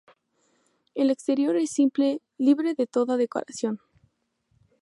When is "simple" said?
1.73-2.23